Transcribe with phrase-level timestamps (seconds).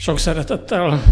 [0.00, 1.02] Sok szeretettel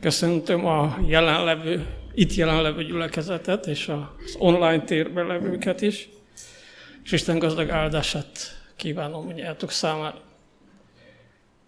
[0.00, 6.08] köszöntöm a jelenlevő, itt jelenlevő gyülekezetet, és az online térben levőket is,
[7.04, 8.28] és Isten gazdag áldását
[8.76, 10.20] kívánom mindjárt számára.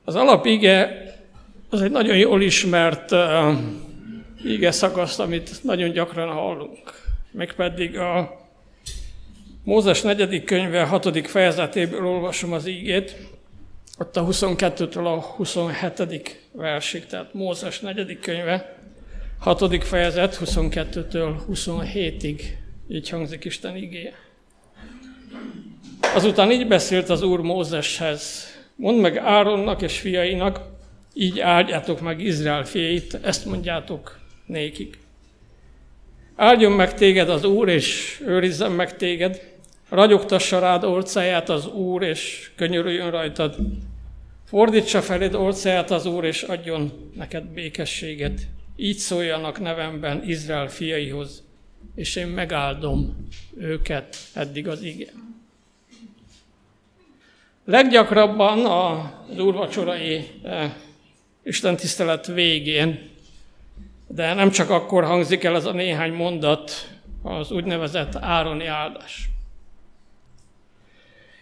[0.04, 1.04] Az alapige
[1.71, 3.54] az egy nagyon jól ismert uh,
[4.45, 6.93] ige szakaszt, amit nagyon gyakran hallunk.
[7.30, 8.41] Mégpedig a
[9.64, 13.16] Mózes negyedik könyve hatodik fejezetéből olvasom az ígét,
[14.01, 16.39] ott a 22-től a 27.
[16.53, 18.79] versig, tehát Mózes negyedik könyve,
[19.39, 19.85] 6.
[19.85, 22.41] fejezet, 22-től 27-ig,
[22.89, 24.14] így hangzik Isten igéje.
[26.14, 28.46] Azután így beszélt az Úr Mózeshez,
[28.77, 30.61] mondd meg Áronnak és fiainak,
[31.14, 34.98] így áldjátok meg Izrael fiait, ezt mondjátok nékik.
[36.36, 39.41] Áldjon meg téged az Úr, és őrizzen meg téged,
[39.89, 43.56] ragyogtassa rád orcáját az Úr, és könyörüljön rajtad,
[44.50, 48.41] Fordítsa feléd orcáját az Úr, és adjon neked békességet.
[48.77, 51.42] Így szóljanak nevemben Izrael fiaihoz,
[51.94, 55.42] és én megáldom őket eddig az igen.
[57.64, 60.72] Leggyakrabban az úrvacsorai eh,
[61.42, 63.08] Isten tisztelet végén,
[64.06, 66.91] de nem csak akkor hangzik el ez a néhány mondat,
[67.22, 69.28] az úgynevezett Ároni áldás.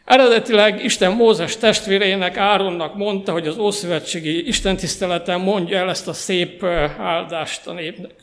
[0.09, 6.13] Eredetileg Isten Mózes testvérének, Áronnak mondta, hogy az Ószövetségi Isten tiszteleten mondja el ezt a
[6.13, 6.65] szép
[6.99, 8.15] áldást a népnek.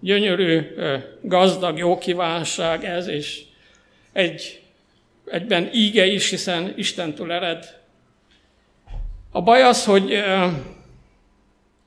[0.00, 0.60] Gyönyörű,
[1.22, 3.42] gazdag, jó kívánság ez, és
[4.12, 4.60] egy,
[5.24, 7.80] egyben íge is, hiszen Istentől ered.
[9.30, 10.22] A baj az, hogy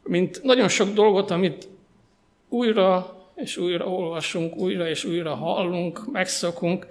[0.04, 1.68] mint nagyon sok dolgot, amit
[2.50, 6.88] újra és újra olvasunk, újra és újra hallunk, megszokunk,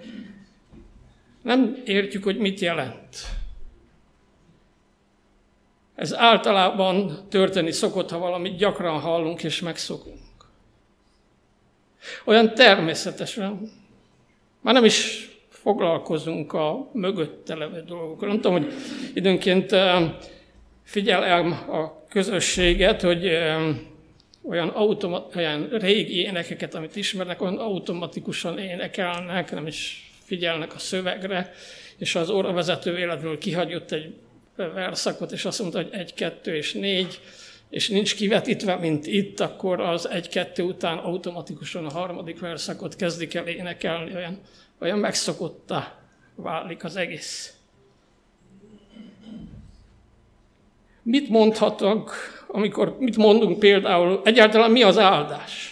[1.47, 3.17] nem értjük, hogy mit jelent.
[5.95, 10.19] Ez általában történni szokott, ha valamit gyakran hallunk és megszokunk.
[12.25, 13.71] Olyan természetesen.
[14.61, 18.27] Már nem is foglalkozunk a mögötte levő dolgokkal.
[18.27, 18.73] Nem tudom, hogy
[19.13, 20.11] időnként eh,
[20.83, 23.75] figyelem a közösséget, hogy eh,
[24.43, 31.53] olyan, automa- olyan régi énekeket, amit ismernek, olyan automatikusan énekelnek, nem is figyelnek a szövegre,
[31.97, 34.13] és az óravezető véletlenül kihagyott egy
[34.55, 37.19] verszakot, és azt mondta, hogy egy, kettő és négy,
[37.69, 43.47] és nincs kivetítve, mint itt, akkor az egy-kettő után automatikusan a harmadik verszakot kezdik el
[43.47, 44.41] énekelni, olyan,
[44.79, 45.99] olyan megszokottá
[46.35, 47.53] válik az egész.
[51.03, 52.15] Mit mondhatok,
[52.47, 55.71] amikor, mit mondunk például, egyáltalán mi az áldás?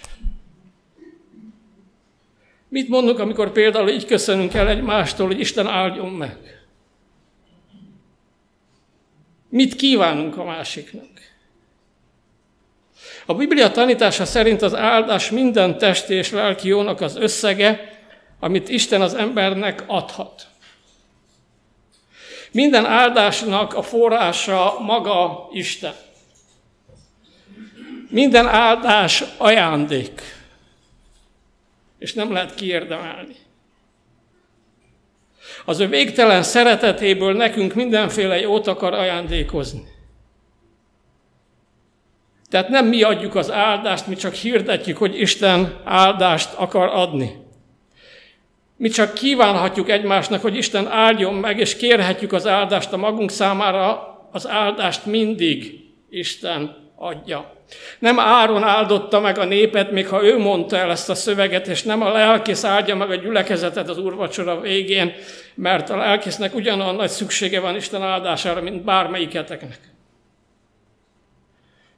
[2.75, 6.37] Mit mondunk, amikor például így köszönünk el egymástól, hogy Isten áldjon meg?
[9.49, 11.09] Mit kívánunk a másiknak?
[13.25, 17.99] A Biblia tanítása szerint az áldás minden testi és lelki jónak az összege,
[18.39, 20.47] amit Isten az embernek adhat.
[22.51, 25.93] Minden áldásnak a forrása maga Isten.
[28.09, 30.21] Minden áldás ajándék
[31.97, 33.35] és nem lehet kiérdemelni.
[35.65, 39.93] Az ő végtelen szeretetéből nekünk mindenféle jót akar ajándékozni.
[42.49, 47.43] Tehát nem mi adjuk az áldást, mi csak hirdetjük, hogy Isten áldást akar adni.
[48.77, 54.17] Mi csak kívánhatjuk egymásnak, hogy Isten áldjon meg, és kérhetjük az áldást a magunk számára,
[54.31, 55.79] az áldást mindig
[56.09, 57.54] Isten adja.
[57.99, 61.83] Nem Áron áldotta meg a népet, még ha ő mondta el ezt a szöveget, és
[61.83, 65.13] nem a lelkész áldja meg a gyülekezetet az úrvacsora végén,
[65.55, 69.79] mert a lelkésznek ugyanolyan nagy szüksége van Isten áldására, mint bármelyiketeknek.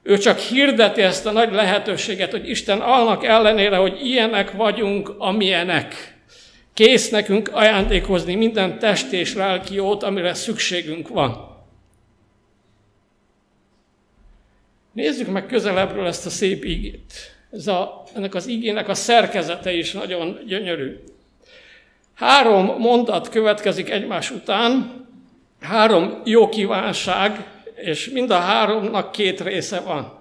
[0.02, 6.16] Ő csak hirdeti ezt a nagy lehetőséget, hogy Isten annak ellenére, hogy ilyenek vagyunk, amilyenek.
[6.74, 11.57] Kész nekünk ajándékozni minden test és lelki jót, amire szükségünk van.
[14.98, 17.12] Nézzük meg közelebbről ezt a szép ígét.
[17.50, 20.96] Ez a, ennek az ígének a szerkezete is nagyon gyönyörű.
[22.14, 25.06] Három mondat következik egymás után,
[25.60, 30.18] három jó kívánság, és mind a háromnak két része van.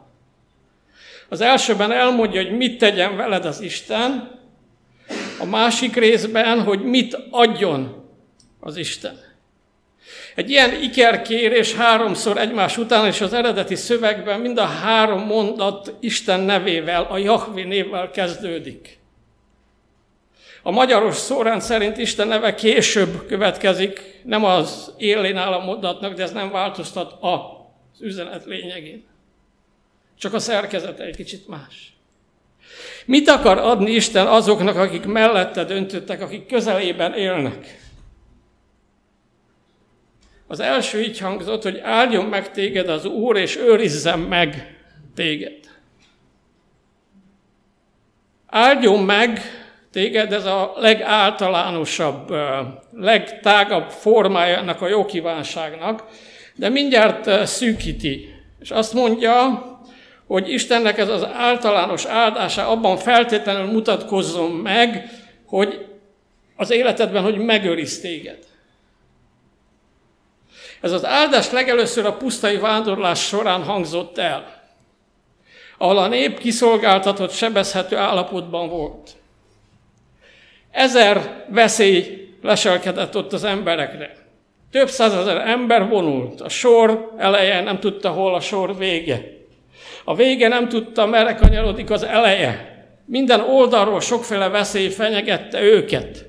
[1.30, 4.40] Az elsőben elmondja, hogy mit tegyen veled az Isten,
[5.40, 8.10] a másik részben, hogy mit adjon
[8.60, 9.19] az Isten.
[10.38, 16.39] Egy ilyen ikerkérés háromszor egymás után, és az eredeti szövegben mind a három mondat Isten
[16.39, 19.00] nevével, a Jahvi névvel kezdődik.
[20.63, 26.24] A magyaros szórend szerint Isten neve később következik, nem az élén áll a mondatnak, de
[26.24, 29.06] ez nem változtat az üzenet lényegén.
[30.19, 31.94] Csak a szerkezete egy kicsit más.
[33.06, 37.87] Mit akar adni Isten azoknak, akik mellette döntöttek, akik közelében élnek?
[40.48, 44.78] Az első így hangzott, hogy áldjon meg téged az Úr, és őrizzen meg
[45.16, 45.60] téged.
[48.48, 49.42] Áldjon meg
[49.92, 52.34] téged, ez a legáltalánosabb,
[52.94, 56.04] legtágabb formája ennek a jó kívánságnak,
[56.56, 58.36] de mindjárt szűkíti.
[58.60, 59.66] És azt mondja,
[60.28, 65.10] hogy Istennek ez az általános áldása abban feltétlenül mutatkozzon meg,
[65.46, 65.86] hogy
[66.56, 68.38] az életedben, hogy megőriz téged.
[70.82, 74.62] Ez az áldás legelőször a pusztai vándorlás során hangzott el,
[75.78, 79.12] ahol a nép kiszolgáltatott, sebezhető állapotban volt.
[80.72, 84.16] Ezer veszély leselkedett ott az emberekre.
[84.72, 86.42] Több százezer ember vonult.
[86.42, 89.22] A sor eleje nem tudta, hol a sor vége.
[90.04, 92.76] A vége nem tudta, merre kanyarodik az eleje.
[93.06, 96.27] Minden oldalról sokféle veszély fenyegette őket.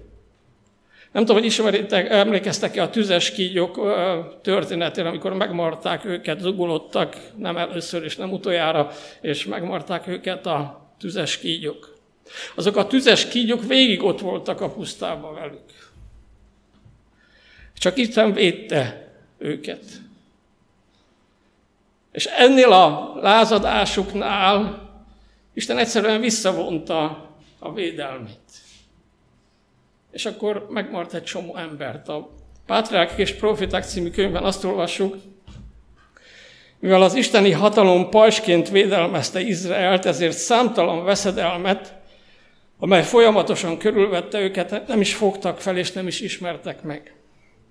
[1.18, 3.80] Nem tudom, hogy ismeritek, emlékeztek-e a tüzes kígyók
[4.42, 11.38] történetére, amikor megmarták őket, zugulottak, nem először és nem utoljára, és megmarták őket a tüzes
[11.38, 11.94] kígyók.
[12.54, 15.90] Azok a tüzes kígyók végig ott voltak a pusztában velük.
[17.78, 19.84] Csak Isten védte őket.
[22.12, 24.88] És ennél a lázadásuknál
[25.54, 27.28] Isten egyszerűen visszavonta
[27.58, 28.66] a védelmét.
[30.10, 32.08] És akkor megmart egy csomó embert.
[32.08, 32.30] A
[32.66, 35.16] Pátriák és Profiták című könyvben azt olvassuk,
[36.80, 41.94] mivel az isteni hatalom pajsként védelmezte Izraelt, ezért számtalan veszedelmet,
[42.78, 47.14] amely folyamatosan körülvette őket, nem is fogtak fel és nem is ismertek meg.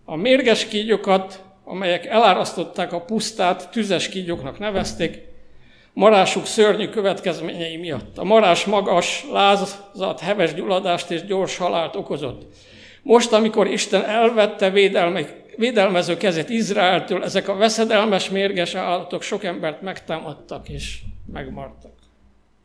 [0.06, 5.20] A mérges kígyokat, amelyek elárasztották a pusztát, tüzes kígyoknak nevezték,
[5.98, 8.18] marásuk szörnyű következményei miatt.
[8.18, 12.54] A marás magas, lázat, heves gyulladást és gyors halált okozott.
[13.02, 19.82] Most, amikor Isten elvette védelme, védelmező kezét Izraeltől, ezek a veszedelmes, mérges állatok sok embert
[19.82, 21.00] megtámadtak és
[21.34, 21.94] megmartak.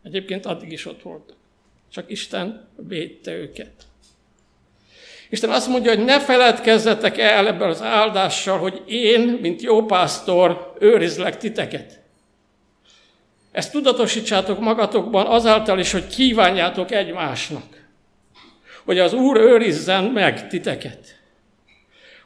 [0.03, 1.37] Egyébként addig is ott voltak.
[1.93, 3.73] Csak Isten védte őket.
[5.31, 10.75] Isten azt mondja, hogy ne feledkezzetek el ebből az áldással, hogy én, mint jó pásztor,
[10.79, 12.02] őrizlek titeket.
[13.53, 17.63] Ezt tudatosítsátok magatokban azáltal is, hogy kívánjátok egymásnak.
[18.85, 21.21] Hogy az Úr őrizzen meg titeket.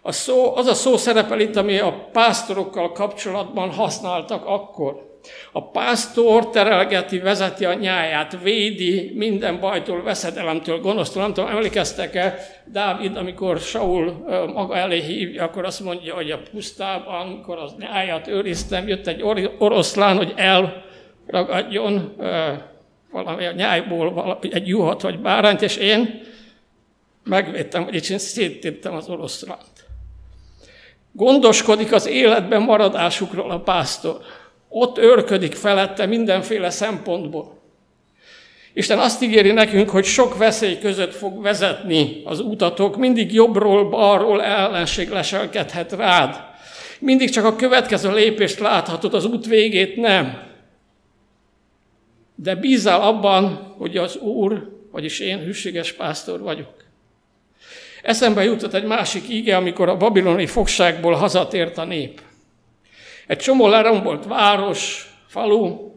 [0.02, 5.18] A szó, az a szó szerepel itt, ami a pásztorokkal kapcsolatban használtak akkor.
[5.52, 11.22] A pásztor terelgeti, vezeti a nyáját, védi minden bajtól, veszedelemtől, gonosztól.
[11.22, 14.24] Nem tudom, emlékeztek-e, Dávid, amikor Saul
[14.54, 19.22] maga elé hívja, akkor azt mondja, hogy a pusztában, amikor az nyáját őriztem, jött egy
[19.58, 20.32] oroszlán, hogy
[21.26, 22.16] elragadjon
[23.10, 26.20] valami a nyájból valami, egy juhat vagy bárányt, és én
[27.24, 29.86] megvédtem, vagyis én széttéptem az oroszlánt.
[31.12, 34.20] Gondoskodik az életben maradásukról a pásztor
[34.68, 37.54] ott őrködik felette mindenféle szempontból.
[38.74, 44.42] Isten azt ígéri nekünk, hogy sok veszély között fog vezetni az utatok, mindig jobbról, balról
[44.42, 46.44] ellenség leselkedhet rád.
[46.98, 50.45] Mindig csak a következő lépést láthatod, az út végét nem.
[52.38, 56.84] De bízál abban, hogy az Úr, vagyis én hűséges pásztor vagyok.
[58.02, 62.20] Eszembe jutott egy másik íge, amikor a babiloni fogságból hazatért a nép.
[63.26, 65.94] Egy csomó lerombolt város, falu,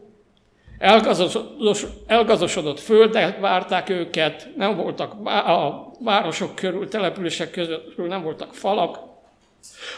[2.06, 8.98] elgazosodott földek várták őket, nem voltak a városok körül, települések között nem voltak falak,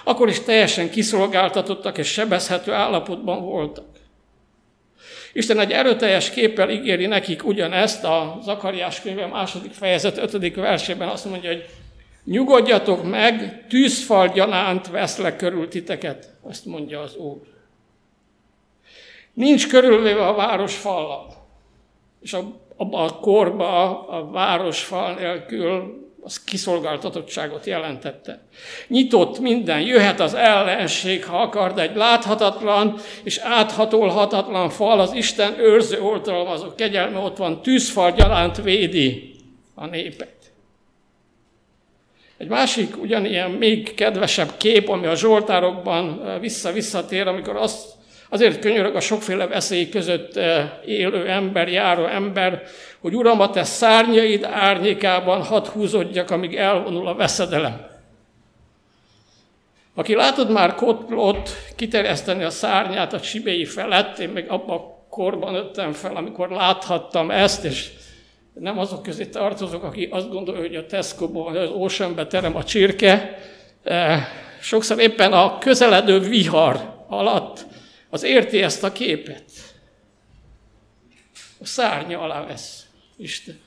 [0.05, 3.92] akkor is teljesen kiszolgáltatottak és sebezhető állapotban voltak.
[5.33, 11.25] Isten egy erőteljes képpel ígéri nekik ugyanezt, a Zakariás könyve második fejezet ötödik versében azt
[11.25, 11.65] mondja, hogy
[12.25, 17.41] Nyugodjatok meg, tűzfal gyanánt veszlek körül titeket, azt mondja az Úr.
[19.33, 21.35] Nincs körülvéve a város fallal.
[22.21, 22.33] És
[22.77, 28.43] abban a korban a városfal nélkül az kiszolgáltatottságot jelentette.
[28.89, 35.59] Nyitott minden, jöhet az ellenség, ha akar, de egy láthatatlan és áthatolhatatlan fal, az Isten
[35.59, 38.15] őrző oltalmazó kegyelme ott van, tűzfal
[38.63, 39.35] védi
[39.75, 40.35] a népet.
[42.37, 47.89] Egy másik ugyanilyen még kedvesebb kép, ami a Zsoltárokban vissza-visszatér, amikor azt,
[48.29, 50.41] azért könyörög a sokféle veszély között
[50.87, 52.63] élő ember, járó ember,
[53.03, 57.87] hogy Uram, a te szárnyaid árnyékában hadd húzódjak, amíg elvonul a veszedelem.
[59.95, 65.53] Aki látod már kotlót kiterjeszteni a szárnyát a csibéi felett, én még abba a korban
[65.53, 67.91] nőttem fel, amikor láthattam ezt, és
[68.53, 73.39] nem azok közé tartozok, aki azt gondolja, hogy a Tesco-ban az Oceanbe terem a csirke.
[73.85, 74.29] E,
[74.61, 77.67] sokszor éppen a közeledő vihar alatt
[78.11, 79.45] az érti ezt a képet.
[81.61, 82.82] A szárnya alá vesz
[83.23, 83.59] Isten.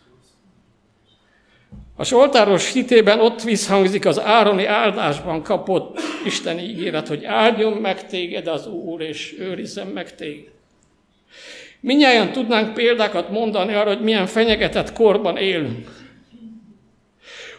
[1.96, 8.48] A soltáros hitében ott visszhangzik az ároni áldásban kapott Isteni ígéret, hogy áldjon meg téged
[8.48, 10.54] az Úr, és őrizzen meg téged.
[11.80, 16.04] Minnyáján tudnánk példákat mondani arra, hogy milyen fenyegetett korban élünk.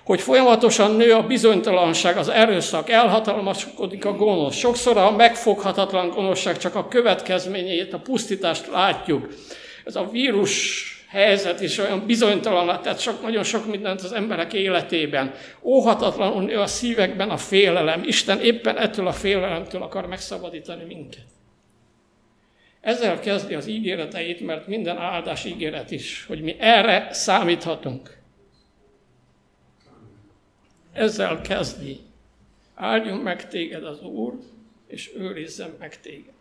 [0.05, 4.57] Hogy folyamatosan nő a bizonytalanság, az erőszak, elhatalmaskodik a gonosz.
[4.57, 9.29] Sokszor a megfoghatatlan gonoszság csak a következményét, a pusztítást látjuk.
[9.85, 15.35] Ez a vírus helyzet is olyan bizonytalan, tehát sok, nagyon sok mindent az emberek életében.
[15.63, 18.03] Óhatatlanul nő a szívekben a félelem.
[18.05, 21.25] Isten éppen ettől a félelemtől akar megszabadítani minket.
[22.81, 28.17] Ezzel kezdi az ígéreteit, mert minden áldás ígéret is, hogy mi erre számíthatunk.
[30.93, 32.01] Ezzel kezdi.
[32.75, 34.39] Áldjon meg téged az Úr,
[34.87, 36.36] és őrizzen meg téged.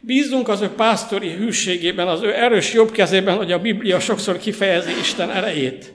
[0.00, 4.98] Bízzunk az ő pásztori hűségében, az ő erős jobb kezében, hogy a Biblia sokszor kifejezi
[4.98, 5.92] Isten erejét.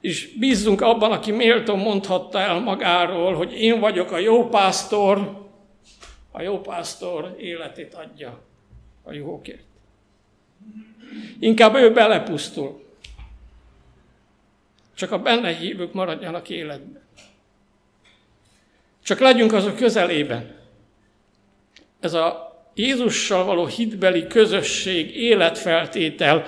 [0.00, 5.40] És bízzunk abban, aki méltó mondhatta el magáról, hogy én vagyok a jó pásztor,
[6.30, 8.40] a jó pásztor életét adja
[9.02, 9.62] a juhokért.
[11.38, 12.84] Inkább ő belepusztul.
[14.94, 17.02] Csak a benne hívők maradjanak életben.
[19.02, 20.54] Csak legyünk azok közelében.
[22.00, 26.44] Ez a Jézussal való hitbeli közösség, életfeltétel,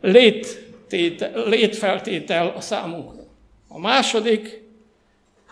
[0.00, 3.22] léttétel, létfeltétel a számunkra.
[3.68, 4.62] A második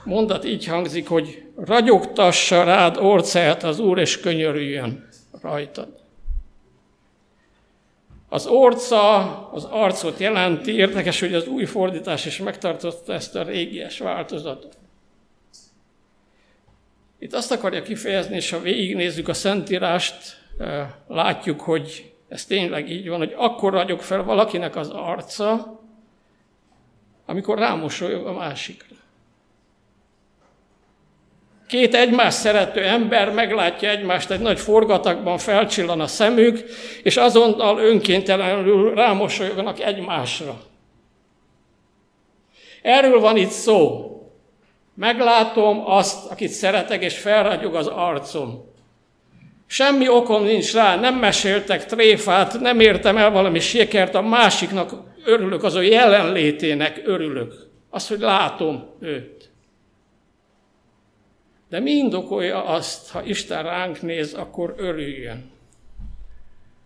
[0.04, 5.08] mondat így hangzik, hogy ragyogtassa rád orcáját az Úr, és könyörüljön
[5.42, 5.88] rajtad.
[8.28, 13.98] Az orca az arcot jelenti, érdekes, hogy az új fordítás is megtartotta ezt a régies
[13.98, 14.76] változatot.
[17.18, 23.08] Itt azt akarja kifejezni, és ha végignézzük a Szentírást, eh, látjuk, hogy ez tényleg így
[23.08, 25.80] van, hogy akkor ragyog fel valakinek az arca,
[27.26, 28.96] amikor rámosolyog a másikra.
[31.68, 36.64] Két egymás szerető ember meglátja egymást, egy nagy forgatagban felcsillan a szemük,
[37.02, 40.60] és azonnal önkéntelenül rámosolyognak egymásra.
[42.82, 44.10] Erről van itt szó.
[44.96, 48.64] Meglátom azt, akit szeretek, és felragyog az arcom.
[49.66, 54.92] Semmi okom nincs rá, nem meséltek tréfát, nem értem el valami sikert, a másiknak
[55.24, 57.70] örülök, az ő jelenlétének örülök.
[57.90, 59.50] Az, hogy látom őt.
[61.68, 65.50] De mi indokolja azt, ha Isten ránk néz, akkor örüljön.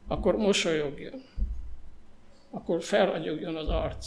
[0.09, 1.23] Akkor mosolyogjon.
[2.51, 4.07] Akkor felragyogjon az arc.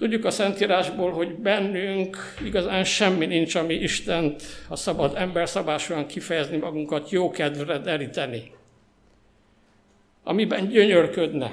[0.00, 6.56] Tudjuk a Szentírásból, hogy bennünk igazán semmi nincs, ami Istent, a szabad ember szabásosan kifejezni
[6.56, 8.50] magunkat, jókedvre deríteni.
[10.24, 11.52] Amiben gyönyörködne.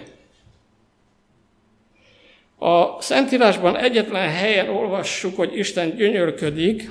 [2.58, 6.90] A Szentírásban egyetlen helyen olvassuk, hogy Isten gyönyörködik,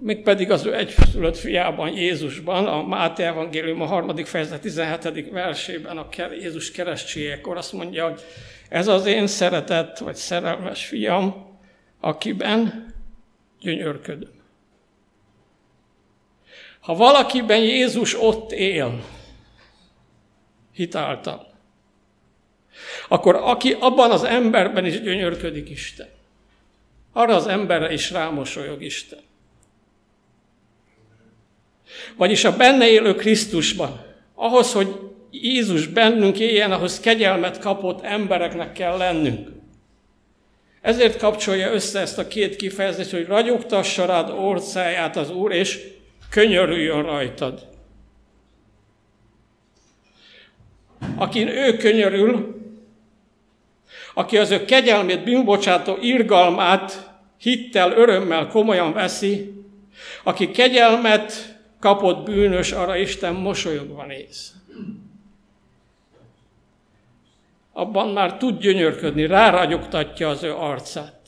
[0.00, 5.30] mégpedig az ő egyszülött fiában, Jézusban, a Máté Evangélium a harmadik fejezet 17.
[5.30, 6.06] versében, a
[6.40, 8.20] Jézus keresztségekor azt mondja, hogy
[8.68, 11.56] ez az én szeretett vagy szerelmes fiam,
[12.00, 12.94] akiben
[13.60, 14.36] gyönyörködöm.
[16.80, 19.04] Ha valakiben Jézus ott él,
[20.72, 21.54] hitáltal,
[23.08, 26.08] akkor aki abban az emberben is gyönyörködik Isten,
[27.12, 29.20] arra az emberre is rámosolyog Isten.
[32.16, 38.96] Vagyis a benne élő Krisztusban, ahhoz, hogy Jézus bennünk éljen, ahhoz kegyelmet kapott embereknek kell
[38.96, 39.48] lennünk.
[40.80, 45.88] Ezért kapcsolja össze ezt a két kifejezést, hogy ragyogtassa rád orcáját az Úr, és
[46.30, 47.66] könyörüljön rajtad.
[51.16, 52.56] Akin ő könyörül,
[54.14, 59.52] aki az ő kegyelmét, bűnbocsátó irgalmát hittel, örömmel komolyan veszi,
[60.22, 64.52] aki kegyelmet kapott bűnös, arra Isten mosolyogva néz.
[67.78, 71.20] Abban már tud gyönyörködni, ráragyogtatja az ő arcát.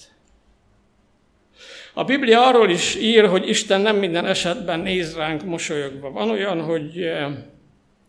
[1.94, 6.10] A Biblia arról is ír, hogy Isten nem minden esetben néz ránk mosolyogva.
[6.10, 7.26] Van olyan, hogy eh,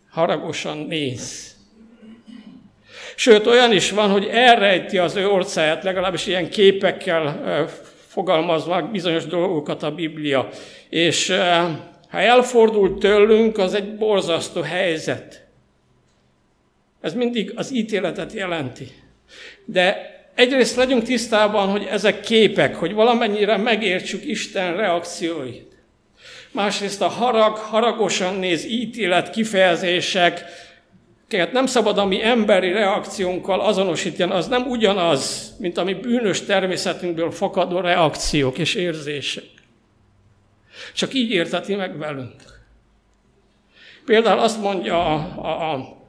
[0.10, 1.56] haragosan néz.
[3.16, 7.68] Sőt, olyan is van, hogy elrejti az ő orcáját, legalábbis ilyen képekkel eh,
[8.08, 10.50] fogalmaznak bizonyos dolgokat a Biblia.
[10.90, 11.66] És eh,
[12.12, 15.50] Ha elfordul tőlünk, az egy borzasztó helyzet.
[17.01, 18.88] Ez mindig az ítéletet jelenti.
[19.65, 25.70] De egyrészt legyünk tisztában, hogy ezek képek, hogy valamennyire megértsük Isten reakcióit.
[26.51, 30.43] Másrészt a harag, haragosan néz ítélet kifejezések,
[31.51, 37.31] nem szabad a mi emberi reakciónkkal azonosítani, az nem ugyanaz, mint a mi bűnös természetünkből
[37.31, 39.43] fakadó reakciók és érzések.
[40.93, 42.36] Csak így érteti meg velünk.
[44.05, 46.00] Például azt mondja a, a, a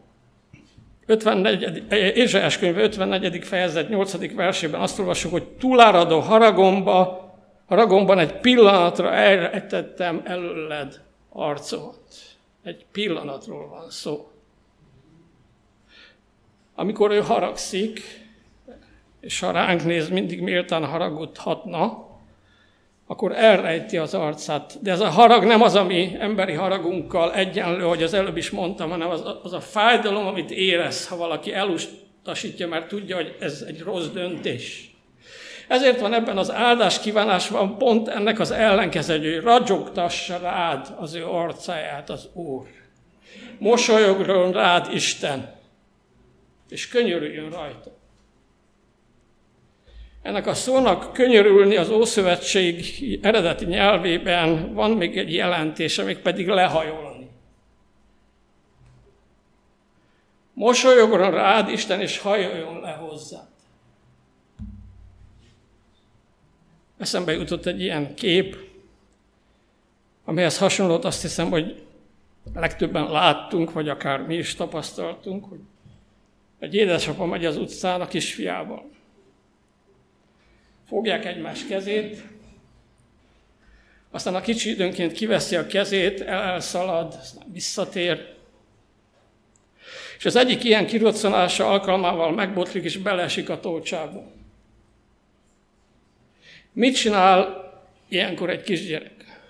[1.07, 1.93] 54.
[2.17, 3.45] Ézsaiás könyv 54.
[3.45, 4.35] fejezet 8.
[4.35, 7.31] versében azt olvasjuk, hogy túláradó haragomba,
[7.67, 11.99] haragomban egy pillanatra elretettem előled arcomat.
[12.65, 14.31] Egy pillanatról van szó.
[16.75, 18.01] Amikor ő haragszik,
[19.21, 22.12] és ha ránk néz, mindig méltán haragudhatna,
[23.13, 24.79] akkor elrejti az arcát.
[24.83, 28.91] De ez a harag nem az, ami emberi haragunkkal egyenlő, hogy az előbb is mondtam,
[28.91, 33.81] hanem az, az a fájdalom, amit érez, ha valaki elutasítja, mert tudja, hogy ez egy
[33.81, 34.91] rossz döntés.
[35.69, 41.27] Ezért van ebben az áldás kívánásban pont ennek az ellenkező, hogy ragyogtassa rád az ő
[41.27, 42.67] arcáját az Úr.
[43.59, 45.55] Mosolyogron rád Isten,
[46.69, 48.02] és könyörüljön rajta.
[50.23, 52.85] Ennek a szónak könyörülni az Ószövetség
[53.23, 57.31] eredeti nyelvében van még egy jelentése, még pedig lehajolni.
[60.55, 63.49] Mosolyogron rád Isten, és hajoljon le hozzá.
[66.99, 68.57] Eszembe jutott egy ilyen kép,
[70.25, 71.83] amihez hasonlót azt hiszem, hogy
[72.55, 75.61] legtöbben láttunk, vagy akár mi is tapasztaltunk, hogy
[76.59, 78.91] egy édesapa megy az utcán a kisfiával
[80.89, 82.23] fogják egymás kezét,
[84.11, 87.21] aztán a kicsi időnként kiveszi a kezét, elszalad,
[87.53, 88.35] visszatér,
[90.19, 94.31] és az egyik ilyen kiroccanása alkalmával megbotlik és beleesik a tolcsába.
[96.73, 97.71] Mit csinál
[98.09, 99.41] ilyenkor egy kisgyerek?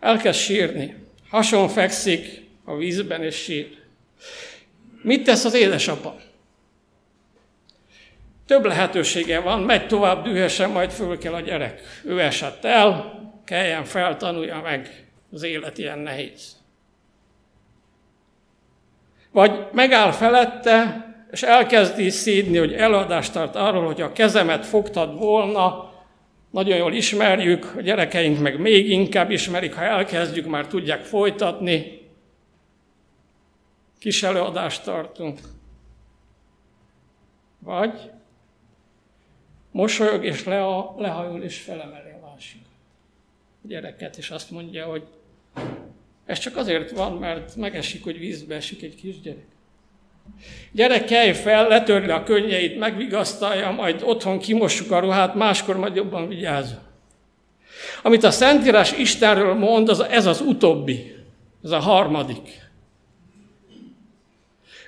[0.00, 0.94] Elkezd sírni.
[1.28, 3.78] Hason fekszik a vízben és sír.
[5.02, 6.20] Mit tesz az édesapa?
[8.50, 11.80] Több lehetősége van, megy tovább dühösen, majd föl kell a gyerek.
[12.04, 16.56] Ő esett el, kelljen fel, tanulja meg, az élet ilyen nehéz.
[19.30, 25.92] Vagy megáll felette, és elkezdi szídni, hogy eladást tart arról, hogy a kezemet fogtad volna,
[26.50, 32.08] nagyon jól ismerjük, a gyerekeink meg még inkább ismerik, ha elkezdjük, már tudják folytatni.
[33.98, 35.38] Kis előadást tartunk.
[37.58, 38.10] Vagy
[39.70, 42.60] mosolyog, és le a, lehajol, és felemeli a másik
[43.62, 45.02] gyereket, és azt mondja, hogy
[46.26, 49.44] ez csak azért van, mert megesik, hogy vízbe esik egy kisgyerek.
[50.72, 56.28] Gyerek, kelj fel, letörli a könnyeit, megvigasztalja, majd otthon kimossuk a ruhát, máskor majd jobban
[56.28, 56.82] vigyázza.
[58.02, 61.14] Amit a Szentírás Istenről mond, az, ez az utóbbi,
[61.64, 62.68] ez a harmadik.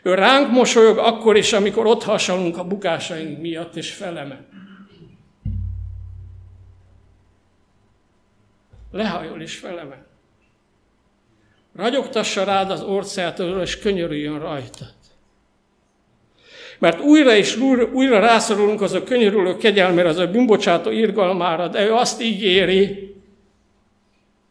[0.03, 4.47] Ő ránk mosolyog akkor is, amikor ott hasalunk a bukásaink miatt, és felemel.
[8.93, 10.07] Lehajol és felemel.
[11.77, 14.95] Ragyogtassa rád az orcától, és könyörüljön rajtad.
[16.79, 21.85] Mert újra és újra, újra rászorulunk az a könyörülő kegyelmére, az a bűnbocsátó irgalmára, de
[21.87, 23.15] ő azt ígéri,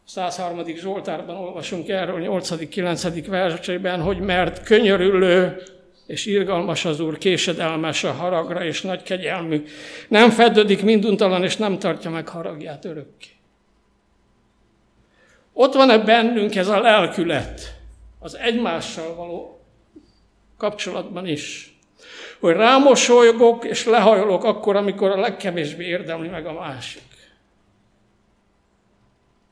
[0.05, 0.65] 103.
[0.75, 3.25] Zsoltárban olvasunk erről, 8.-9.
[3.27, 5.61] versében, hogy mert könyörülő
[6.07, 9.63] és irgalmas az Úr, késedelmes a haragra és nagy kegyelmű.
[10.07, 13.27] Nem fedődik minduntalan, és nem tartja meg haragját örökké.
[15.53, 17.79] Ott van-e bennünk ez a lelkület
[18.19, 19.61] az egymással való
[20.57, 21.75] kapcsolatban is?
[22.39, 27.01] Hogy rámosolygok és lehajolok akkor, amikor a legkevésbé érdemli meg a másik.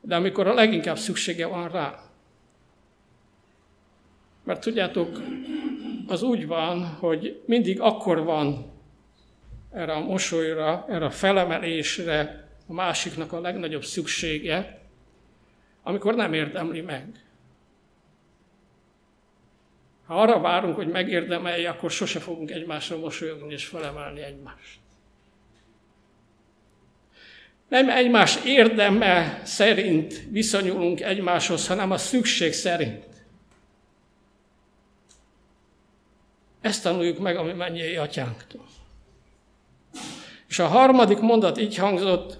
[0.00, 2.02] De amikor a leginkább szüksége van rá.
[4.44, 5.20] Mert tudjátok,
[6.06, 8.72] az úgy van, hogy mindig akkor van
[9.72, 14.79] erre a mosolyra, erre a felemelésre a másiknak a legnagyobb szüksége,
[15.82, 17.24] amikor nem érdemli meg.
[20.06, 24.78] Ha arra várunk, hogy megérdemelje, akkor sose fogunk egymásra mosolyogni és felemelni egymást.
[27.68, 33.06] Nem egymás érdeme szerint viszonyulunk egymáshoz, hanem a szükség szerint.
[36.60, 38.66] Ezt tanuljuk meg a mi mennyei atyánktól.
[40.48, 42.38] És a harmadik mondat így hangzott,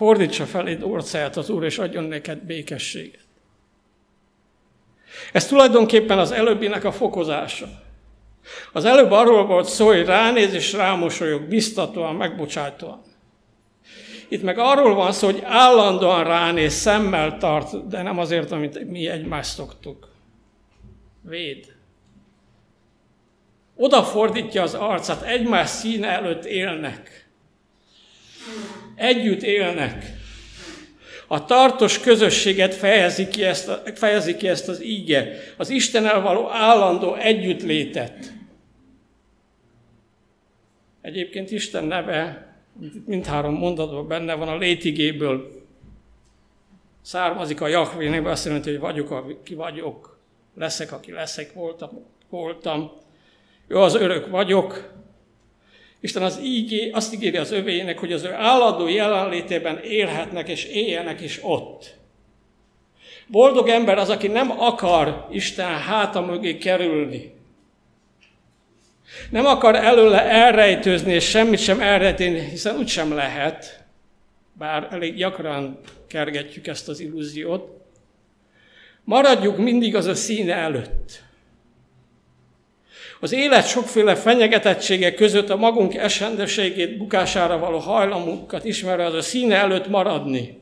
[0.00, 3.24] Fordítsa feléd orcáját az Úr, és adjon neked békességet.
[5.32, 7.68] Ez tulajdonképpen az előbbinek a fokozása.
[8.72, 13.02] Az előbb arról volt szó, hogy ránéz és rámosolyog, biztatóan, megbocsátóan.
[14.28, 19.08] Itt meg arról van szó, hogy állandóan ránéz, szemmel tart, de nem azért, amit mi
[19.08, 20.08] egymást szoktuk.
[21.22, 21.74] Véd.
[23.76, 27.28] Odafordítja az arcát, egymás színe előtt élnek.
[29.00, 30.04] Együtt élnek.
[31.26, 37.14] A tartós közösséget fejezi ki ezt, fejezi ki ezt az íge, az Istennel való állandó
[37.14, 38.32] együttlétet.
[41.00, 42.52] Egyébként Isten neve,
[43.06, 45.50] mindhárom mondatban benne van, a létigéből
[47.02, 50.18] származik a Jahvé neve, azt jelenti, hogy vagyok, aki vagyok,
[50.54, 51.90] leszek, aki leszek, voltam,
[52.28, 52.92] voltam.
[53.66, 54.99] Ő az örök vagyok.
[56.00, 61.20] Isten az ígé, azt ígéri az övének, hogy az ő állandó jelenlétében élhetnek és éljenek
[61.20, 61.94] is ott.
[63.26, 67.32] Boldog ember az, aki nem akar Isten háta mögé kerülni.
[69.30, 73.84] Nem akar előle elrejtőzni, és semmit sem elrejteni, hiszen úgy lehet,
[74.52, 77.80] bár elég gyakran kergetjük ezt az illúziót.
[79.04, 81.22] Maradjuk mindig az a színe előtt.
[83.20, 89.56] Az élet sokféle fenyegetettsége között a magunk esendőségét, bukására való hajlamunkat ismerve az a színe
[89.56, 90.58] előtt maradni.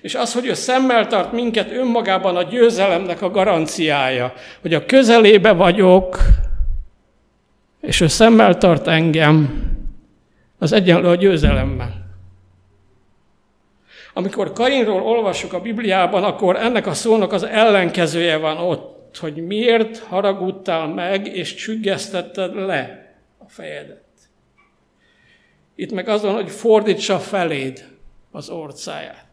[0.00, 5.52] És az, hogy ő szemmel tart minket önmagában a győzelemnek a garanciája, hogy a közelébe
[5.52, 6.18] vagyok,
[7.80, 9.62] és ő szemmel tart engem,
[10.58, 12.02] az egyenlő a győzelemmel.
[14.14, 19.98] Amikor Kainról olvasok a Bibliában, akkor ennek a szónak az ellenkezője van ott, hogy miért
[19.98, 24.00] haragudtál meg, és csüggesztetted le a fejedet.
[25.74, 27.88] Itt meg azon, hogy fordítsa feléd
[28.30, 29.26] az orcáját.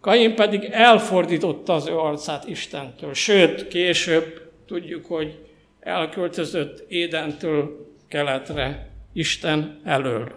[0.00, 3.14] Kain pedig elfordította az ő arcát Istentől.
[3.14, 5.46] Sőt, később tudjuk, hogy
[5.80, 10.32] elköltözött Édentől keletre Isten elől.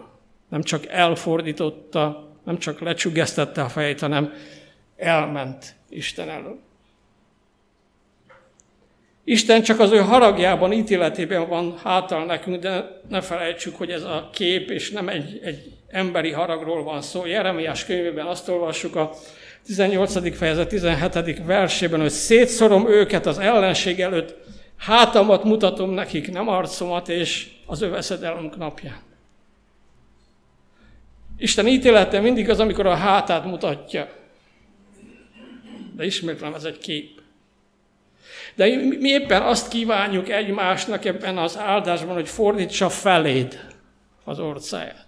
[0.48, 4.32] Nem csak elfordította, nem csak lecsüggesztette a fejét, hanem
[4.96, 6.60] elment Isten elől.
[9.24, 14.30] Isten csak az ő haragjában, ítéletében van hátal nekünk, de ne felejtsük, hogy ez a
[14.32, 17.26] kép, és nem egy, egy emberi haragról van szó.
[17.26, 19.12] Jeremiás könyvében azt olvassuk a
[19.66, 20.36] 18.
[20.36, 21.44] fejezet 17.
[21.44, 24.34] versében, hogy szétszorom őket az ellenség előtt,
[24.76, 29.00] hátamat mutatom nekik, nem arcomat, és az öveszedelünk napján.
[31.38, 34.08] Isten ítélete mindig az, amikor a hátát mutatja.
[35.96, 37.21] De ismétlem, ez egy kép.
[38.54, 43.60] De mi éppen azt kívánjuk egymásnak ebben az áldásban, hogy fordítsa feléd
[44.24, 45.06] az orcáját.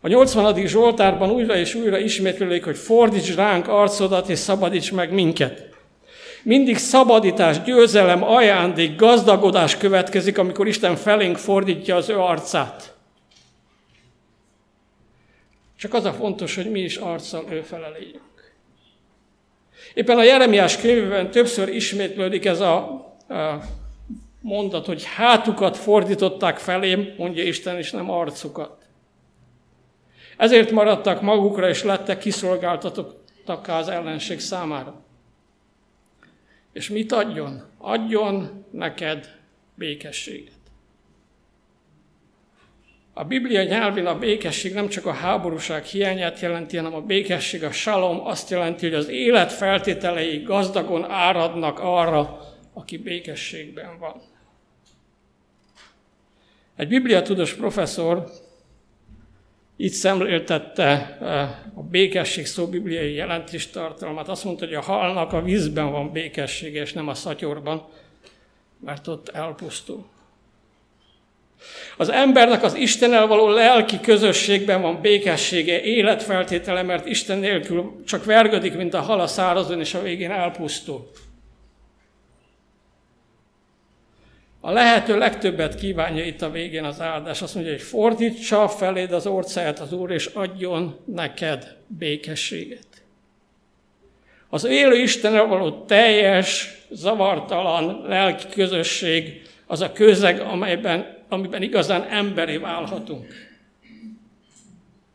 [0.00, 0.66] A 80.
[0.66, 5.74] Zsoltárban újra és újra ismétlődik, hogy fordíts ránk arcodat, és szabadíts meg minket.
[6.42, 12.94] Mindig szabadítás, győzelem, ajándék, gazdagodás következik, amikor Isten felénk fordítja az ő arcát.
[15.78, 18.35] Csak az a fontos, hogy mi is arccal ő fele legyünk.
[19.94, 22.76] Éppen a Jeremiás könyvben többször ismétlődik ez a,
[23.28, 23.60] a
[24.40, 28.86] mondat, hogy hátukat fordították felém, mondja Isten, és nem arcukat.
[30.36, 35.04] Ezért maradtak magukra, és lettek kiszolgáltatottak az ellenség számára.
[36.72, 37.62] És mit adjon?
[37.78, 39.34] Adjon neked
[39.74, 40.55] békességet.
[43.18, 47.72] A Biblia nyelvén a békesség nem csak a háborúság hiányát jelenti, hanem a békesség, a
[47.72, 52.40] salom azt jelenti, hogy az élet feltételei gazdagon áradnak arra,
[52.72, 54.22] aki békességben van.
[56.76, 58.30] Egy bibliatudós professzor
[59.76, 64.28] így szemléltette eh, a békesség szó bibliai jelentéstartalmat.
[64.28, 67.88] Azt mondta, hogy a halnak a vízben van békessége, és nem a szatyorban,
[68.80, 70.14] mert ott elpusztul.
[71.96, 78.74] Az embernek az Istennel való lelki közösségben van békessége, életfeltétele, mert Isten nélkül csak vergődik,
[78.76, 81.10] mint a hal a szárazon, és a végén elpusztul.
[84.60, 87.42] A lehető legtöbbet kívánja itt a végén az áldás.
[87.42, 92.86] Azt mondja, hogy fordítsa feléd az orcáját az Úr, és adjon neked békességet.
[94.48, 102.58] Az élő Istenre való teljes, zavartalan lelki közösség az a közeg, amelyben, amiben igazán emberi
[102.58, 103.26] válhatunk.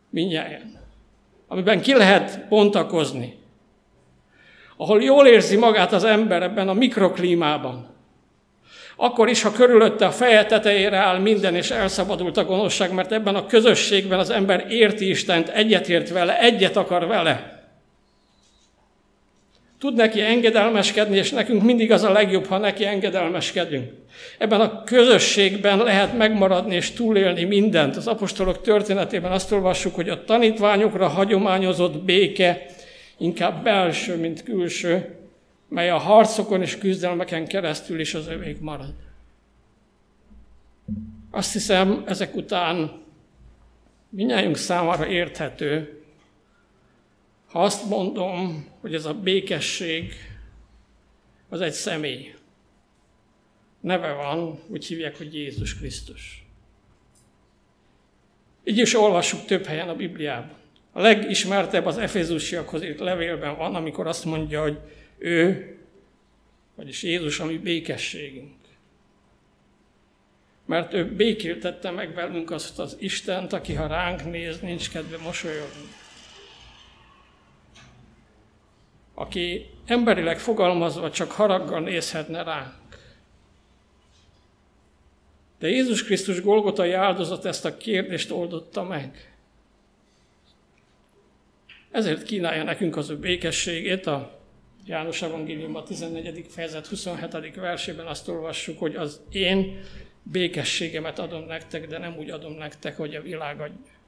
[0.09, 0.63] Mindjárt.
[1.47, 3.39] Amiben ki lehet bontakozni.
[4.77, 7.89] Ahol jól érzi magát az ember ebben a mikroklímában
[8.95, 13.35] Akkor is, ha körülötte a feje tetejére áll minden, és elszabadult a gonoszság, mert ebben
[13.35, 17.60] a közösségben az ember érti Istent, egyetért vele, egyet akar vele.
[19.81, 23.91] Tud neki engedelmeskedni, és nekünk mindig az a legjobb, ha neki engedelmeskedünk.
[24.37, 27.95] Ebben a közösségben lehet megmaradni és túlélni mindent.
[27.95, 32.65] Az apostolok történetében azt olvassuk, hogy a tanítványokra hagyományozott béke
[33.17, 35.15] inkább belső, mint külső,
[35.67, 38.93] mely a harcokon és küzdelmeken keresztül is az övék marad.
[41.31, 42.91] Azt hiszem, ezek után
[44.09, 46.00] minnyájunk számára érthető,
[47.51, 50.13] ha azt mondom, hogy ez a békesség
[51.49, 52.33] az egy személy.
[53.79, 56.45] Neve van, úgy hívják, hogy Jézus Krisztus.
[58.63, 60.57] Így is olvassuk több helyen a Bibliában.
[60.91, 64.79] A legismertebb az Efézusiakhoz írt levélben van, amikor azt mondja, hogy
[65.17, 65.75] ő,
[66.75, 68.53] vagyis Jézus, ami békességünk.
[70.65, 75.99] Mert ő békéltette meg velünk azt az Istent, aki ha ránk néz, nincs kedve mosolyogni.
[79.13, 82.73] Aki emberileg fogalmazva csak haraggal nézhetne ránk.
[85.59, 89.33] De Jézus Krisztus Golgotai áldozat ezt a kérdést oldotta meg.
[91.91, 94.05] Ezért kínálja nekünk az ő békességét.
[94.05, 94.39] A
[94.85, 96.45] János Evangélium a 14.
[96.49, 97.55] fejezet 27.
[97.55, 99.81] versében azt olvassuk, hogy az én
[100.23, 103.99] békességemet adom nektek, de nem úgy adom nektek, hogy a világ adja.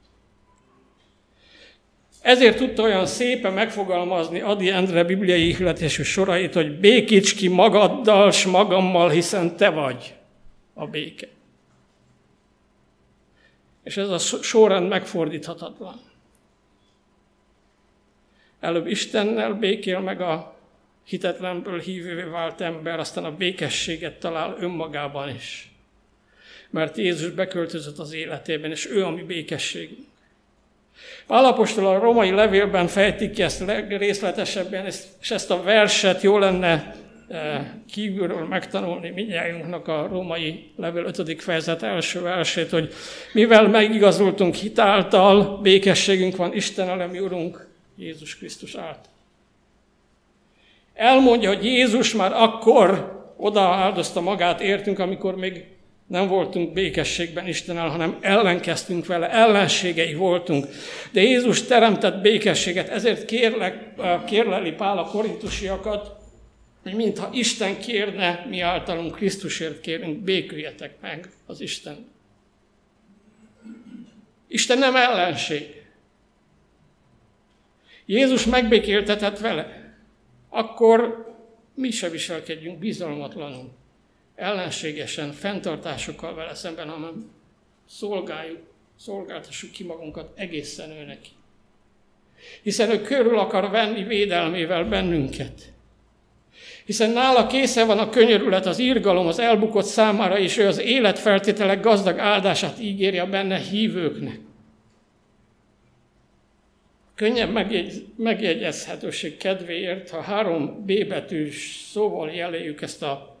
[2.24, 8.44] Ezért tudta olyan szépen megfogalmazni Adi Endre bibliai ihletésű sorait, hogy békíts ki magaddal, s
[8.44, 10.14] magammal, hiszen te vagy
[10.74, 11.28] a béke.
[13.82, 16.00] És ez a sorrend megfordíthatatlan.
[18.60, 20.56] Előbb Istennel békél meg a
[21.04, 25.72] hitetlenből hívővé vált ember, aztán a békességet talál önmagában is.
[26.70, 30.12] Mert Jézus beköltözött az életében, és ő a mi békességünk.
[31.26, 34.86] Pálapostól a romai levélben fejtik ki ezt részletesebben,
[35.20, 36.94] és ezt a verset jó lenne
[37.28, 41.42] eh, kívülről megtanulni mindjájunknak a római levél 5.
[41.42, 42.92] fejezet első versét, hogy
[43.32, 49.12] mivel megigazultunk hitáltal, békességünk van Isten elemi Urunk, Jézus Krisztus által.
[50.94, 55.73] Elmondja, hogy Jézus már akkor oda áldozta magát értünk, amikor még
[56.06, 60.66] nem voltunk békességben Istennel, hanem ellenkeztünk vele, ellenségei voltunk.
[61.12, 63.94] De Jézus teremtett békességet, ezért kérlek,
[64.26, 66.22] kérleli Pál a korintusiakat,
[66.82, 72.12] hogy mintha Isten kérne, mi általunk Krisztusért kérünk, béküljetek meg az Isten.
[74.48, 75.82] Isten nem ellenség.
[78.06, 79.94] Jézus megbékéltetett vele.
[80.48, 81.26] Akkor
[81.74, 83.70] mi se viselkedjünk bizalmatlanul
[84.34, 87.30] ellenségesen, fenntartásokkal vele szemben, hanem
[87.88, 88.62] szolgáljuk,
[88.98, 91.28] szolgáltassuk ki magunkat egészen ő neki.
[92.62, 95.72] Hiszen ő körül akar venni védelmével bennünket.
[96.84, 101.80] Hiszen nála készen van a könyörület, az írgalom, az elbukott számára, és ő az életfeltételek
[101.80, 104.40] gazdag áldását ígéri a benne hívőknek.
[107.14, 113.33] Könnyebb megjegy, megjegyezhetőség kedvéért, ha három B betűs szóval jeléljük ezt a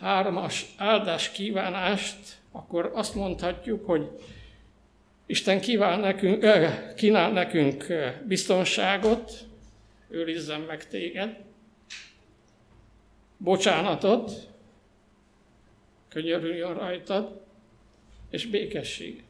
[0.00, 2.18] hármas áldás kívánást,
[2.52, 4.08] akkor azt mondhatjuk, hogy
[5.26, 6.46] Isten kíván nekünk,
[6.96, 7.86] kínál nekünk
[8.26, 9.32] biztonságot,
[10.08, 11.36] őrizzen meg téged,
[13.36, 14.32] bocsánatot,
[16.08, 17.44] könyörüljön rajtad,
[18.30, 19.24] és békességet.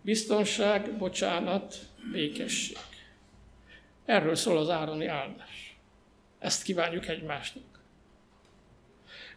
[0.00, 1.76] Biztonság, bocsánat,
[2.12, 2.76] békesség.
[4.04, 5.76] Erről szól az ároni áldás.
[6.38, 7.73] Ezt kívánjuk egymásnak.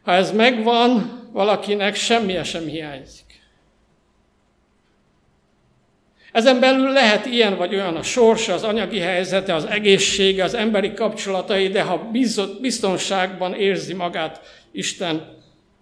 [0.03, 3.27] Ha ez megvan, valakinek semmije sem hiányzik.
[6.31, 10.93] Ezen belül lehet ilyen vagy olyan a sorsa, az anyagi helyzete, az egészsége, az emberi
[10.93, 12.11] kapcsolatai, de ha
[12.61, 15.35] biztonságban érzi magát Isten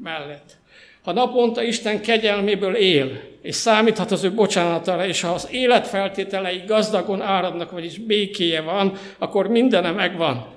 [0.03, 0.57] mellett.
[1.03, 7.21] Ha naponta Isten kegyelméből él, és számíthat az ő bocsánatára, és ha az életfeltételei gazdagon
[7.21, 10.54] áradnak, vagyis békéje van, akkor mindene megvan.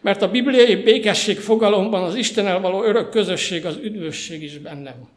[0.00, 5.08] Mert a bibliai békesség fogalomban az Istennel való örök közösség, az üdvösség is benne van.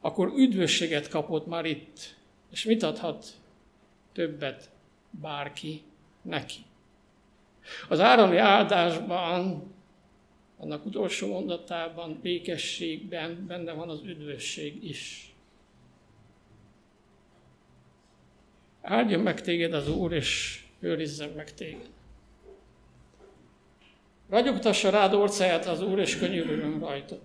[0.00, 2.16] Akkor üdvösséget kapott már itt.
[2.50, 3.26] És mit adhat
[4.12, 4.70] többet
[5.10, 5.82] bárki
[6.22, 6.58] neki?
[7.88, 9.62] Az árani áldásban,
[10.58, 15.34] annak utolsó mondatában, békességben benne van az üdvösség is.
[18.82, 21.88] Áldjon meg téged az Úr, és őrizzen meg téged.
[24.30, 27.20] Ragyogtassa rád orcáját az Úr, és könyörüljön rajtad.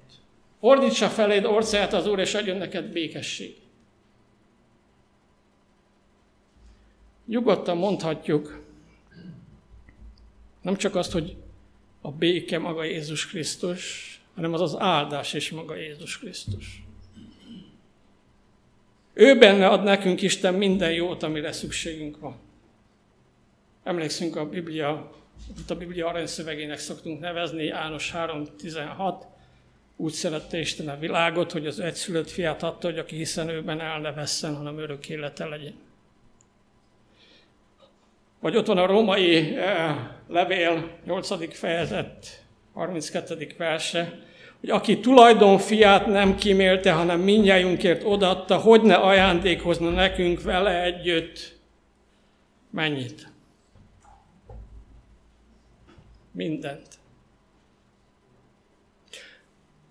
[0.59, 3.55] Fordítsa feléd orcáját az Úr, és adjon neked békesség.
[7.25, 8.63] Nyugodtan mondhatjuk,
[10.61, 11.35] nem csak azt, hogy
[12.01, 16.83] a béke maga Jézus Krisztus, hanem az az áldás is maga Jézus Krisztus.
[19.13, 22.35] Ő benne ad nekünk Isten minden jót, amire szükségünk van.
[23.83, 25.11] Emlékszünk a Biblia,
[25.55, 29.15] amit a Biblia aranyszövegének szoktunk nevezni, János 3.16.
[29.95, 33.99] Úgy szerette Isten a világot, hogy az egyszülött fiát adta, hogy aki hiszen őben el
[33.99, 35.75] ne vesszen, hanem örök élete legyen.
[38.39, 41.57] Vagy ott van a római eh, levél 8.
[41.57, 42.43] fejezet
[42.73, 43.47] 32.
[43.57, 44.19] verse,
[44.59, 51.57] hogy aki tulajdon fiát nem kímélte, hanem mindjájunkért odatta, hogy ne ajándékozna nekünk vele együtt
[52.69, 53.33] mennyit?
[56.35, 56.87] Mindent.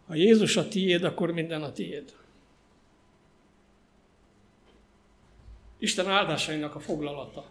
[0.07, 2.12] Ha Jézus a tiéd, akkor minden a tiéd.
[5.78, 7.44] Isten áldásainak a foglalata.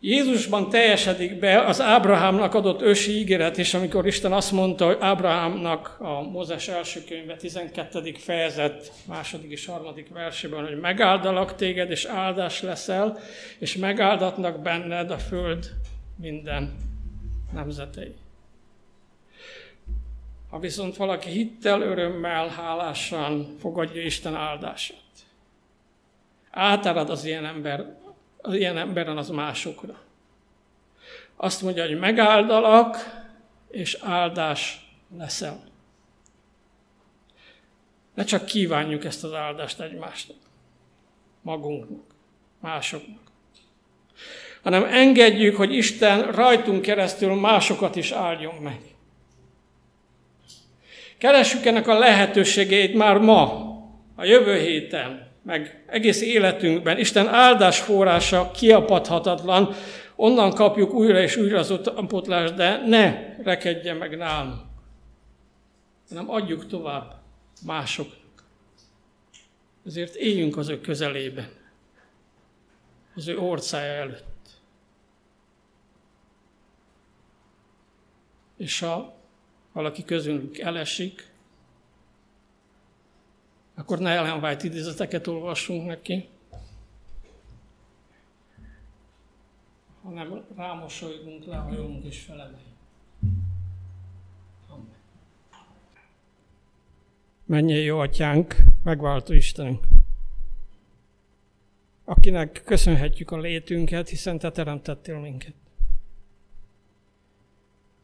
[0.00, 5.96] Jézusban teljesedik be az Ábrahámnak adott ősi ígéret, és amikor Isten azt mondta, hogy Ábrahámnak
[5.98, 8.12] a Mózes első könyve 12.
[8.12, 13.18] fejezet, második és harmadik versében, hogy megáldalak téged, és áldás leszel,
[13.58, 15.70] és megáldatnak benned a föld
[16.16, 16.89] minden
[17.52, 18.14] nemzetei.
[20.50, 24.96] Ha viszont valaki hittel, örömmel, hálásan fogadja Isten áldását,
[26.50, 27.98] átárad az ilyen ember
[28.42, 29.98] az ilyen emberen az másokra.
[31.36, 32.96] Azt mondja, hogy megáldalak,
[33.68, 35.62] és áldás leszel.
[38.14, 40.36] Ne csak kívánjuk ezt az áldást egymásnak,
[41.42, 42.14] magunknak,
[42.60, 43.29] másoknak,
[44.62, 48.78] hanem engedjük, hogy Isten rajtunk keresztül másokat is áldjon meg.
[51.18, 53.68] Keressük ennek a lehetőségét már ma,
[54.16, 56.98] a jövő héten, meg egész életünkben.
[56.98, 59.74] Isten áldás forrása kiapadhatatlan,
[60.16, 64.60] onnan kapjuk újra és újra az utánpótlást, de ne rekedjen meg nálunk,
[66.08, 67.14] hanem adjuk tovább
[67.66, 68.18] másoknak.
[69.86, 71.48] Ezért éljünk az ő közelében,
[73.14, 74.29] az ő orcája előtt.
[78.60, 79.14] És ha
[79.72, 81.32] valaki közülünk elesik,
[83.74, 86.28] akkor ne Ellen White idézeteket olvassunk neki,
[90.02, 92.76] hanem rámosolygunk, lehajolunk és felemeljünk.
[97.46, 97.68] Amen.
[97.68, 99.84] jó atyánk, megváltó Istenünk,
[102.04, 105.54] akinek köszönhetjük a létünket, hiszen Te teremtettél minket.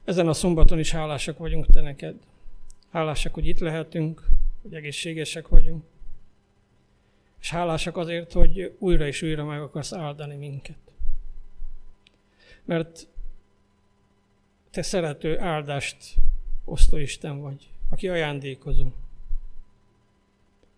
[0.06, 2.14] Ezen a szombaton is hálásak vagyunk Te neked.
[2.90, 4.28] Hálásak, hogy itt lehetünk,
[4.62, 5.84] hogy egészségesek vagyunk.
[7.40, 10.76] És hálásak azért, hogy újra és újra meg akarsz áldani minket.
[12.64, 13.08] Mert
[14.70, 16.14] te szerető áldást
[16.64, 18.86] osztó Isten vagy, aki ajándékozó.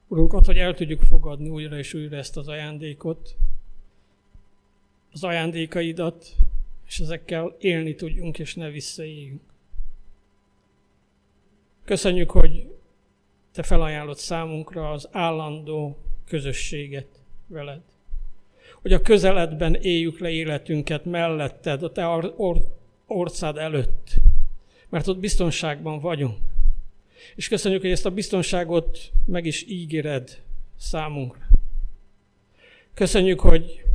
[0.07, 3.37] Urunk, ott, hogy el tudjuk fogadni újra és újra ezt az ajándékot,
[5.13, 6.37] az ajándékaidat,
[6.89, 9.41] és ezekkel élni tudjunk, és ne visszaéljünk.
[11.85, 12.67] Köszönjük, hogy
[13.53, 17.07] te felajánlod számunkra az állandó közösséget
[17.47, 17.81] veled.
[18.83, 22.65] Hogy a közeledben éljük le életünket melletted, a te or-
[23.07, 24.15] orcád előtt,
[24.89, 26.39] mert ott biztonságban vagyunk.
[27.35, 30.43] És köszönjük, hogy ezt a biztonságot meg is ígéred
[30.77, 31.43] számunkra.
[32.95, 33.88] Köszönjük, hogy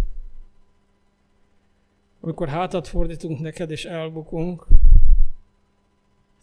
[2.23, 4.65] amikor hátat fordítunk neked és elbukunk,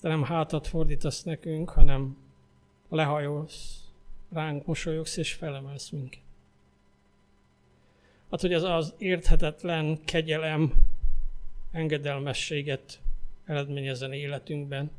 [0.01, 2.17] te nem hátat fordítasz nekünk, hanem
[2.89, 3.85] lehajolsz,
[4.33, 6.21] ránk mosolyogsz és felemelsz minket.
[8.31, 10.73] Hát, hogy ez az érthetetlen kegyelem,
[11.73, 13.01] engedelmességet
[13.45, 14.91] eredményezzen életünkben,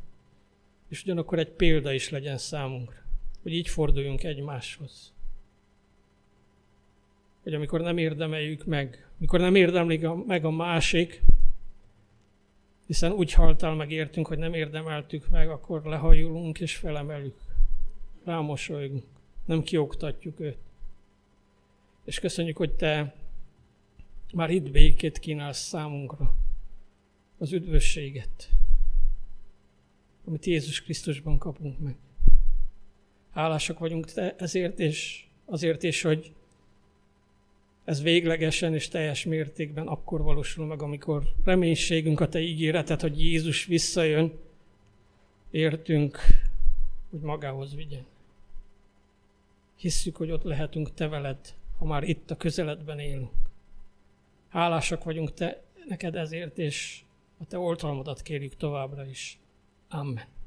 [0.87, 2.99] és ugyanakkor egy példa is legyen számunkra,
[3.41, 5.13] hogy így forduljunk egymáshoz.
[7.43, 11.21] Hogy amikor nem érdemeljük meg, mikor nem érdemlik meg a másik,
[12.87, 17.35] hiszen úgy haltál meg értünk, hogy nem érdemeltük meg, akkor lehajulunk és felemelünk
[18.23, 19.03] rámosolygunk,
[19.45, 20.57] nem kioktatjuk őt.
[22.05, 23.15] És köszönjük, hogy te
[24.33, 26.35] már itt békét kínálsz számunkra,
[27.37, 28.49] az üdvösséget,
[30.25, 31.95] amit Jézus Krisztusban kapunk meg.
[33.31, 36.33] Hálásak vagyunk te ezért, és azért is, hogy
[37.83, 43.65] Ez véglegesen és teljes mértékben akkor valósul meg, amikor reménységünk a Te ígéretet, hogy Jézus
[43.65, 44.39] visszajön,
[45.51, 46.19] értünk,
[47.09, 48.05] hogy magához vigyen.
[49.75, 53.31] Hisszük, hogy ott lehetünk Te veled, ha már itt a közeledben élünk.
[54.49, 57.01] Hálásak vagyunk te, neked ezért, és
[57.37, 59.39] a Te oltalmadat kérjük továbbra is.
[59.89, 60.40] Amen.